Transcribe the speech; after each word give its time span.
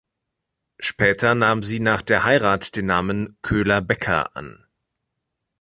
Später 0.79 1.35
nahm 1.35 1.61
sie 1.61 1.79
nach 1.79 2.01
der 2.01 2.23
Heirat 2.23 2.75
den 2.75 2.87
Namen 2.87 3.37
"Köhler-Becker" 3.43 4.35
an. 4.35 4.65